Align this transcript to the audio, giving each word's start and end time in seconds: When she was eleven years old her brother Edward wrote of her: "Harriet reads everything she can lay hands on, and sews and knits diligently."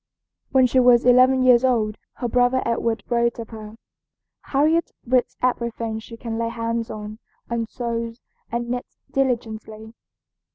When 0.51 0.65
she 0.65 0.79
was 0.79 1.05
eleven 1.05 1.43
years 1.43 1.63
old 1.63 1.99
her 2.13 2.27
brother 2.27 2.63
Edward 2.65 3.03
wrote 3.07 3.37
of 3.37 3.49
her: 3.49 3.75
"Harriet 4.45 4.89
reads 5.05 5.37
everything 5.43 5.99
she 5.99 6.17
can 6.17 6.39
lay 6.39 6.49
hands 6.49 6.89
on, 6.89 7.19
and 7.51 7.69
sews 7.69 8.19
and 8.51 8.67
knits 8.69 8.97
diligently." 9.11 9.93